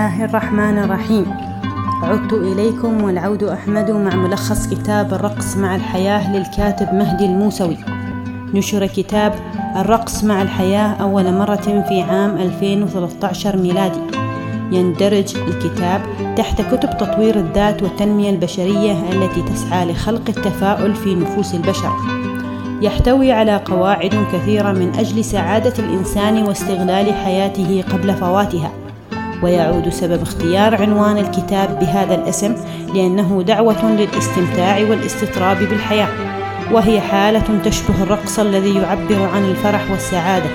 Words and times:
الله 0.00 0.24
الرحمن 0.24 0.78
الرحيم 0.78 1.26
عدت 2.02 2.32
إليكم 2.32 3.04
والعود 3.04 3.42
أحمد 3.42 3.90
مع 3.90 4.16
ملخص 4.16 4.66
كتاب 4.66 5.14
الرقص 5.14 5.56
مع 5.56 5.76
الحياة 5.76 6.36
للكاتب 6.36 6.94
مهدي 6.94 7.24
الموسوي. 7.24 7.76
نشر 8.54 8.86
كتاب 8.86 9.34
الرقص 9.76 10.24
مع 10.24 10.42
الحياة 10.42 10.94
أول 11.00 11.32
مرة 11.34 11.84
في 11.88 12.02
عام 12.02 12.36
2013 12.36 13.56
ميلادي. 13.56 14.00
يندرج 14.72 15.36
الكتاب 15.36 16.02
تحت 16.36 16.62
كتب 16.62 16.96
تطوير 16.98 17.36
الذات 17.36 17.82
والتنمية 17.82 18.30
البشرية 18.30 18.92
التي 18.92 19.42
تسعى 19.42 19.92
لخلق 19.92 20.28
التفاؤل 20.28 20.94
في 20.94 21.14
نفوس 21.14 21.54
البشر. 21.54 21.92
يحتوي 22.82 23.32
على 23.32 23.56
قواعد 23.56 24.26
كثيرة 24.32 24.72
من 24.72 24.94
أجل 24.98 25.24
سعادة 25.24 25.74
الإنسان 25.78 26.42
واستغلال 26.42 27.14
حياته 27.14 27.84
قبل 27.92 28.14
فواتها. 28.14 28.89
ويعود 29.42 29.88
سبب 29.88 30.22
اختيار 30.22 30.82
عنوان 30.82 31.18
الكتاب 31.18 31.78
بهذا 31.78 32.14
الاسم 32.14 32.54
لأنه 32.94 33.42
دعوة 33.46 33.90
للاستمتاع 33.90 34.76
والاستطراب 34.76 35.58
بالحياة 35.58 36.08
وهي 36.72 37.00
حالة 37.00 37.60
تشبه 37.64 38.02
الرقص 38.02 38.38
الذي 38.38 38.74
يعبر 38.74 39.28
عن 39.34 39.44
الفرح 39.44 39.90
والسعادة. 39.90 40.50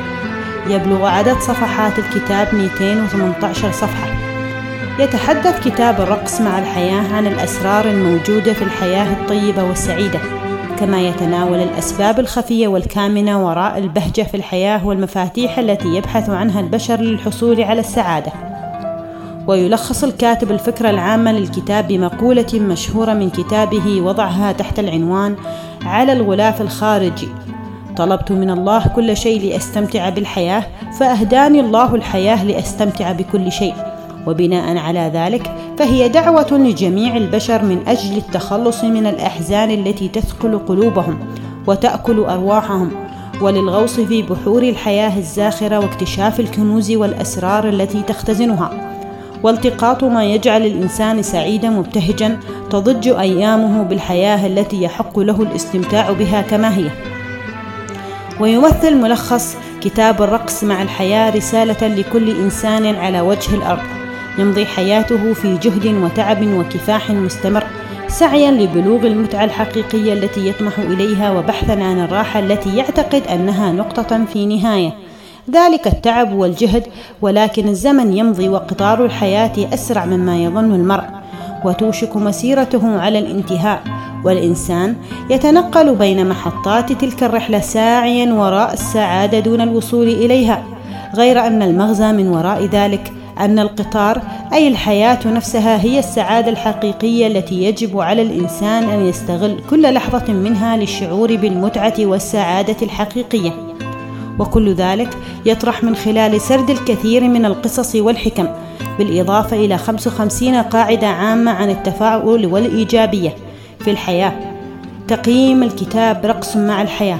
يبلغ 0.68 1.06
عدد 1.06 1.38
صفحات 1.40 2.00
الكتاب 2.00 2.56
218 2.56 3.72
صفحة. 3.72 4.08
يتحدث 5.00 5.68
كتاب 5.68 6.02
الرقص 6.02 6.42
مع 6.42 6.60
الحياة 6.60 7.16
عن 7.16 7.28
الأسرار 7.28 7.86
الموجودة 7.86 8.54
في 8.54 8.62
الحياة 8.62 9.14
الطيبة 9.14 9.64
والسعيدة 9.64 10.20
كما 10.80 11.02
يتناول 11.02 11.60
الأسباب 11.60 12.20
الخفية 12.20 12.68
والكامنة 12.68 13.46
وراء 13.46 13.78
البهجة 13.78 14.22
في 14.22 14.38
الحياة 14.38 14.88
والمفاتيح 14.88 15.60
التي 15.60 15.88
يبحث 15.88 16.30
عنها 16.30 16.60
البشر 16.60 17.02
للحصول 17.02 17.62
على 17.62 17.80
السعادة. 17.80 18.55
ويلخص 19.48 20.04
الكاتب 20.04 20.52
الفكرة 20.52 20.90
العامة 20.90 21.32
للكتاب 21.32 21.88
بمقولة 21.88 22.48
مشهورة 22.54 23.14
من 23.14 23.30
كتابه 23.30 24.02
وضعها 24.02 24.52
تحت 24.52 24.80
العنوان 24.80 25.36
على 25.86 26.14
الغلاف 26.14 26.62
الخارجي 26.62 27.28
طلبت 27.98 28.32
من 28.32 28.50
الله 28.50 28.88
كل 28.88 29.18
شيء 29.18 29.50
لأستمتع 29.52 30.10
بالحياة 30.10 30.64
فأهداني 31.00 31.60
الله 31.60 31.96
الحياة 31.96 32.44
لأستمتع 32.44 33.12
بكل 33.12 33.52
شيء. 33.52 33.74
وبناء 34.28 34.78
على 34.78 35.12
ذلك 35.14 35.56
فهي 35.78 36.10
دعوة 36.10 36.48
لجميع 36.52 37.18
البشر 37.18 37.64
من 37.64 37.88
أجل 37.88 38.18
التخلص 38.18 38.84
من 38.84 39.08
الأحزان 39.08 39.72
التي 39.72 40.08
تثقل 40.08 40.58
قلوبهم 40.58 41.20
وتأكل 41.68 42.20
أرواحهم 42.20 42.92
وللغوص 43.42 44.00
في 44.00 44.22
بحور 44.22 44.64
الحياة 44.64 45.18
الزاخرة 45.18 45.80
واكتشاف 45.80 46.40
الكنوز 46.40 46.92
والأسرار 46.92 47.70
التي 47.70 48.02
تختزنها. 48.02 48.70
والتقاط 49.46 50.04
ما 50.04 50.26
يجعل 50.26 50.66
الإنسان 50.66 51.22
سعيدا 51.22 51.70
مبتهجا 51.70 52.40
تضج 52.70 53.08
أيامه 53.08 53.84
بالحياة 53.84 54.48
التي 54.48 54.84
يحق 54.84 55.20
له 55.20 55.42
الاستمتاع 55.42 56.12
بها 56.12 56.42
كما 56.42 56.78
هي. 56.78 56.90
ويمثل 58.40 58.96
ملخص 58.96 59.58
كتاب 59.82 60.22
الرقص 60.22 60.64
مع 60.64 60.82
الحياة 60.82 61.30
رسالة 61.30 61.88
لكل 61.88 62.30
إنسان 62.30 62.96
على 62.96 63.22
وجه 63.22 63.56
الأرض 63.56 63.84
يمضي 64.38 64.66
حياته 64.66 65.34
في 65.34 65.58
جهد 65.58 65.86
وتعب 66.04 66.48
وكفاح 66.48 67.12
مستمر 67.12 67.64
سعيا 68.08 68.52
لبلوغ 68.52 69.08
المتعة 69.08 69.44
الحقيقية 69.44 70.14
التي 70.14 70.50
يطمح 70.50 70.80
إليها 70.80 71.32
وبحثا 71.32 71.72
عن 71.72 72.00
الراحة 72.00 72.40
التي 72.40 72.78
يعتقد 72.78 73.24
أنها 73.28 73.72
نقطة 73.72 74.26
في 74.34 74.46
نهاية. 74.46 74.92
ذلك 75.52 75.88
التعب 75.88 76.34
والجهد 76.34 76.84
ولكن 77.22 77.68
الزمن 77.68 78.18
يمضي 78.18 78.50
وقطار 78.50 79.06
الحياة 79.06 79.74
أسرع 79.74 80.06
مما 80.06 80.38
يظن 80.44 80.76
المرء 80.76 81.04
وتوشك 81.66 82.16
مسيرته 82.18 83.00
على 83.00 83.20
الانتهاء 83.20 83.82
والإنسان 84.26 84.96
يتنقل 85.30 85.96
بين 85.96 86.30
محطات 86.30 86.92
تلك 86.92 87.24
الرحلة 87.24 87.60
ساعيا 87.60 88.34
وراء 88.34 88.74
السعادة 88.74 89.40
دون 89.40 89.62
الوصول 89.62 90.08
إليها. 90.08 90.64
غير 91.16 91.40
أن 91.48 91.62
المغزى 91.62 92.12
من 92.12 92.28
وراء 92.28 92.66
ذلك 92.66 93.12
أن 93.40 93.60
القطار 93.60 94.22
أي 94.54 94.68
الحياة 94.68 95.20
نفسها 95.26 95.82
هي 95.82 96.00
السعادة 96.00 96.50
الحقيقية 96.52 97.28
التي 97.28 97.64
يجب 97.64 98.00
على 98.00 98.22
الإنسان 98.22 98.84
أن 98.84 99.06
يستغل 99.06 99.60
كل 99.70 99.94
لحظة 99.94 100.34
منها 100.34 100.78
للشعور 100.78 101.36
بالمتعة 101.36 101.94
والسعادة 102.00 102.78
الحقيقية. 102.82 103.52
وكل 104.40 104.74
ذلك 104.74 105.18
يطرح 105.46 105.84
من 105.84 105.96
خلال 105.96 106.42
سرد 106.42 106.70
الكثير 106.70 107.24
من 107.24 107.46
القصص 107.46 107.96
والحكم 107.96 108.48
بالإضافة 108.98 109.58
إلى 109.58 109.78
55 109.78 110.56
قاعدة 110.56 111.08
عامة 111.08 111.52
عن 111.52 111.70
التفاؤل 111.70 112.46
والإيجابية 112.46 113.36
في 113.80 113.92
الحياة. 113.92 114.34
تقييم 115.08 115.64
الكتاب 115.64 116.26
رقص 116.26 116.58
مع 116.58 116.82
الحياة. 116.82 117.20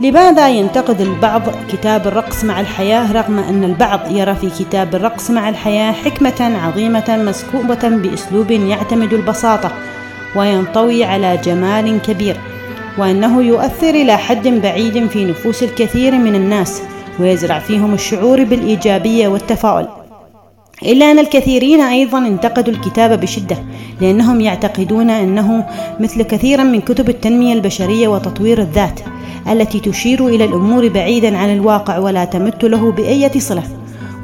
لماذا 0.00 0.48
ينتقد 0.48 1.00
البعض 1.00 1.42
كتاب 1.72 2.06
الرقص 2.06 2.44
مع 2.44 2.60
الحياة 2.60 3.12
رغم 3.12 3.38
أن 3.38 3.64
البعض 3.64 4.00
يرى 4.10 4.34
في 4.34 4.50
كتاب 4.64 4.94
الرقص 4.94 5.30
مع 5.30 5.48
الحياة 5.48 5.92
حكمة 5.92 6.58
عظيمة 6.66 7.04
مسكوبة 7.08 7.88
بأسلوب 7.88 8.50
يعتمد 8.50 9.12
البساطة 9.12 9.72
وينطوي 10.36 11.04
على 11.04 11.36
جمال 11.36 12.02
كبير؟ 12.02 12.36
وأنه 12.98 13.42
يؤثر 13.42 13.90
إلى 13.90 14.16
حد 14.16 14.48
بعيد 14.48 15.06
في 15.06 15.24
نفوس 15.24 15.62
الكثير 15.62 16.18
من 16.18 16.34
الناس 16.34 16.82
ويزرع 17.20 17.58
فيهم 17.58 17.94
الشعور 17.94 18.44
بالإيجابية 18.44 19.28
والتفاؤل. 19.28 19.88
إلا 20.82 21.10
أن 21.10 21.18
الكثيرين 21.18 21.80
أيضا 21.80 22.18
انتقدوا 22.18 22.72
الكتاب 22.72 23.20
بشدة 23.20 23.56
لأنهم 24.00 24.40
يعتقدون 24.40 25.10
أنه 25.10 25.66
مثل 26.00 26.22
كثيرا 26.22 26.62
من 26.62 26.80
كتب 26.80 27.08
التنمية 27.08 27.52
البشرية 27.52 28.08
وتطوير 28.08 28.58
الذات 28.58 29.00
التي 29.50 29.80
تشير 29.80 30.26
إلى 30.26 30.44
الأمور 30.44 30.88
بعيدا 30.88 31.38
عن 31.38 31.52
الواقع 31.52 31.98
ولا 31.98 32.24
تمت 32.24 32.64
له 32.64 32.92
بأية 32.92 33.38
صلة. 33.38 33.62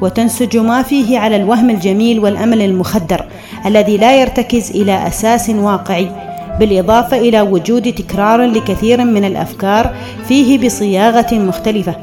وتنسج 0.01 0.57
ما 0.57 0.81
فيه 0.81 1.19
على 1.19 1.35
الوهم 1.35 1.69
الجميل 1.69 2.19
والأمل 2.19 2.61
المخدر 2.61 3.25
الذي 3.65 3.97
لا 3.97 4.21
يرتكز 4.21 4.71
إلى 4.71 5.07
أساس 5.07 5.49
واقعي. 5.49 6.24
بالإضافة 6.59 7.17
إلى 7.17 7.41
وجود 7.41 7.93
تكرار 7.93 8.45
لكثير 8.45 9.05
من 9.05 9.25
الأفكار 9.25 9.95
فيه 10.27 10.65
بصياغة 10.65 11.33
مختلفة 11.35 11.95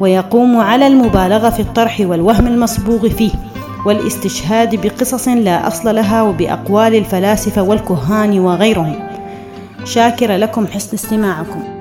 ويقوم 0.00 0.56
على 0.56 0.86
المبالغة 0.86 1.50
في 1.50 1.60
الطرح 1.60 2.00
والوهم 2.00 2.46
المصبوغ 2.46 3.08
فيه 3.08 3.30
والاستشهاد 3.86 4.86
بقصص 4.86 5.28
لا 5.28 5.66
أصل 5.66 5.94
لها 5.94 6.22
وبأقوال 6.22 6.94
الفلاسفة 6.94 7.62
والكهان 7.62 8.38
وغيرهم. 8.38 8.94
شاكر 9.84 10.36
لكم 10.36 10.66
حسن 10.66 10.94
استماعكم. 10.94 11.75